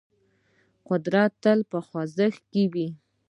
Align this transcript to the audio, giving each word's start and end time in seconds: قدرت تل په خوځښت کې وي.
قدرت 0.87 1.31
تل 1.43 1.59
په 1.71 1.79
خوځښت 1.87 2.43
کې 2.51 2.63
وي. 2.73 2.87